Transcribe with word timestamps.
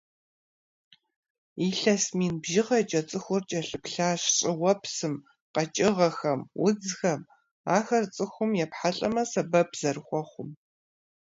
Илъэс 1.67 2.03
мин 2.17 2.33
бжыгъэкӀэ 2.41 3.01
цӀыхур 3.09 3.41
кӀэлъыплъащ 3.49 4.21
щӀыуэпсым, 4.35 5.15
къэкӀыгъэхэм, 5.53 6.39
удзхэм, 6.65 7.21
ахэр 7.77 8.05
цӀыхум 8.15 8.51
епхьэлӀэмэ 8.63 9.23
сэбэп 9.31 9.69
зэрыхуэхъум. 9.79 10.49